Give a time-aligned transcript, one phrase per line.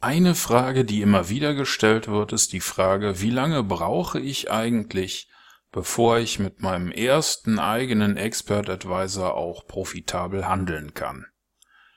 [0.00, 5.28] Eine Frage, die immer wieder gestellt wird, ist die Frage, wie lange brauche ich eigentlich,
[5.72, 11.26] bevor ich mit meinem ersten eigenen Expert Advisor auch profitabel handeln kann?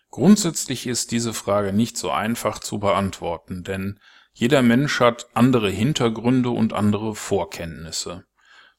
[0.09, 3.99] Grundsätzlich ist diese Frage nicht so einfach zu beantworten, denn
[4.33, 8.25] jeder Mensch hat andere Hintergründe und andere Vorkenntnisse.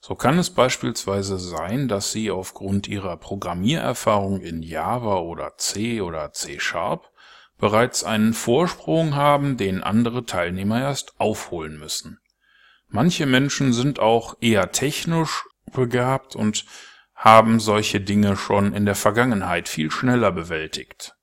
[0.00, 6.32] So kann es beispielsweise sein, dass Sie aufgrund Ihrer Programmiererfahrung in Java oder C oder
[6.32, 7.12] C Sharp
[7.62, 12.18] bereits einen Vorsprung haben, den andere Teilnehmer erst aufholen müssen.
[12.88, 16.64] Manche Menschen sind auch eher technisch begabt und
[17.14, 21.14] haben solche Dinge schon in der Vergangenheit viel schneller bewältigt.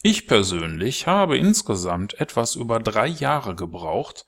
[0.00, 4.26] Ich persönlich habe insgesamt etwas über drei Jahre gebraucht,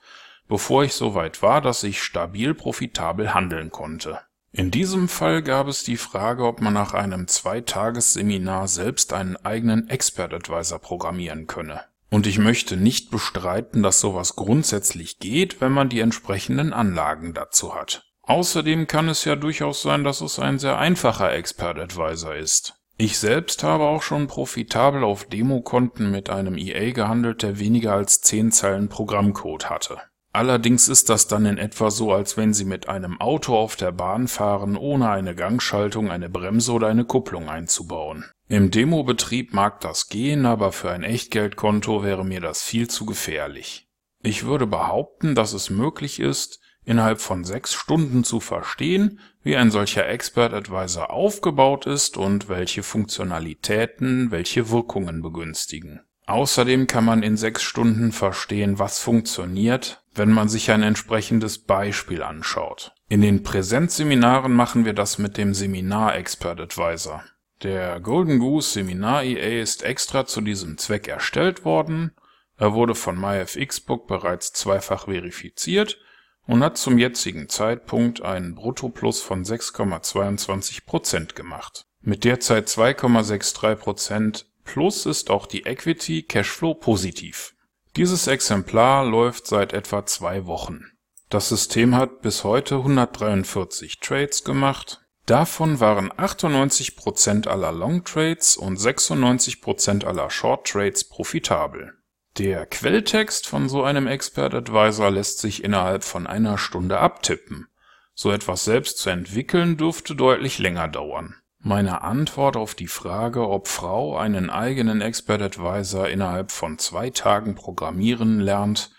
[0.49, 4.19] bevor ich so weit war, dass ich stabil profitabel handeln konnte
[4.51, 9.89] in diesem Fall gab es die Frage, ob man nach einem Zweitagesseminar selbst einen eigenen
[9.89, 11.81] Expert Advisor programmieren könne.
[12.09, 17.75] Und ich möchte nicht bestreiten, dass sowas grundsätzlich geht, wenn man die entsprechenden Anlagen dazu
[17.75, 18.05] hat.
[18.23, 22.75] Außerdem kann es ja durchaus sein, dass es ein sehr einfacher Expert Advisor ist.
[22.97, 28.21] Ich selbst habe auch schon profitabel auf Demokonten mit einem EA gehandelt, der weniger als
[28.21, 30.01] 10 Zeilen Programmcode hatte
[30.37, 33.91] Allerdings ist das dann in etwa so, als wenn Sie mit einem Auto auf der
[33.91, 38.23] Bahn fahren, ohne eine Gangschaltung, eine Bremse oder eine Kupplung einzubauen.
[38.47, 43.87] Im Demobetrieb mag das gehen, aber für ein Echtgeldkonto wäre mir das viel zu gefährlich.
[44.21, 49.71] Ich würde behaupten, dass es möglich ist, innerhalb von sechs Stunden zu verstehen, wie ein
[49.71, 56.06] solcher Expert Advisor aufgebaut ist und welche Funktionalitäten welche Wirkungen begünstigen.
[56.27, 62.21] Außerdem kann man in sechs Stunden verstehen, was funktioniert, wenn man sich ein entsprechendes Beispiel
[62.21, 62.91] anschaut.
[63.07, 67.23] In den Präsenzseminaren machen wir das mit dem Seminar Expert Advisor.
[67.63, 72.11] Der Golden Goose Seminar EA ist extra zu diesem Zweck erstellt worden.
[72.57, 75.97] Er wurde von MyFXBook bereits zweifach verifiziert
[76.45, 81.85] und hat zum jetzigen Zeitpunkt einen Bruttoplus von 6,22% gemacht.
[82.01, 87.55] Mit derzeit 2,63% Plus ist auch die Equity Cashflow positiv.
[87.95, 90.91] Dieses Exemplar läuft seit etwa zwei Wochen.
[91.29, 94.99] Das System hat bis heute 143 Trades gemacht.
[95.25, 101.93] Davon waren 98% aller Long Trades und 96% aller Short Trades profitabel.
[102.37, 107.67] Der Quelltext von so einem Expert Advisor lässt sich innerhalb von einer Stunde abtippen.
[108.13, 113.67] So etwas selbst zu entwickeln dürfte deutlich länger dauern meine Antwort auf die Frage, ob
[113.67, 118.91] Frau einen eigenen Expert Advisor innerhalb von zwei Tagen programmieren lernt,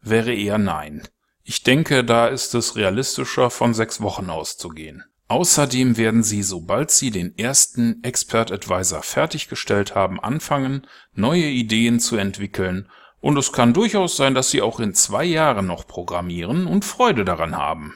[0.00, 1.06] wäre eher nein.
[1.44, 5.04] Ich denke, da ist es realistischer, von sechs Wochen auszugehen.
[5.28, 12.16] Außerdem werden Sie, sobald Sie den ersten Expert Advisor fertiggestellt haben, anfangen, neue Ideen zu
[12.16, 12.88] entwickeln,
[13.20, 17.24] und es kann durchaus sein, dass Sie auch in zwei Jahren noch programmieren und Freude
[17.24, 17.94] daran haben